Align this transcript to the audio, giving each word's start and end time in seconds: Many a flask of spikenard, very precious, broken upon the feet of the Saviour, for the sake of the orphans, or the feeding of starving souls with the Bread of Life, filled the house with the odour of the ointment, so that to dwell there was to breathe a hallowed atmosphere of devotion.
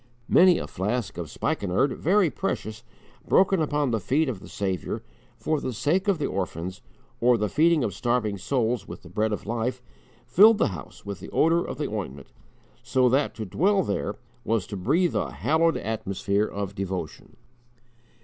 Many 0.27 0.57
a 0.57 0.65
flask 0.65 1.19
of 1.19 1.29
spikenard, 1.29 1.93
very 1.95 2.31
precious, 2.31 2.83
broken 3.27 3.61
upon 3.61 3.91
the 3.91 3.99
feet 3.99 4.27
of 4.29 4.39
the 4.39 4.49
Saviour, 4.49 5.03
for 5.37 5.61
the 5.61 5.73
sake 5.73 6.07
of 6.07 6.17
the 6.17 6.25
orphans, 6.25 6.81
or 7.19 7.37
the 7.37 7.47
feeding 7.47 7.83
of 7.83 7.93
starving 7.93 8.39
souls 8.39 8.87
with 8.87 9.03
the 9.03 9.09
Bread 9.09 9.31
of 9.31 9.45
Life, 9.45 9.79
filled 10.25 10.57
the 10.57 10.69
house 10.69 11.05
with 11.05 11.19
the 11.19 11.29
odour 11.29 11.63
of 11.63 11.77
the 11.77 11.87
ointment, 11.87 12.31
so 12.81 13.09
that 13.09 13.35
to 13.35 13.45
dwell 13.45 13.83
there 13.83 14.15
was 14.43 14.65
to 14.65 14.75
breathe 14.75 15.13
a 15.15 15.33
hallowed 15.33 15.77
atmosphere 15.77 16.47
of 16.47 16.73
devotion. 16.73 17.37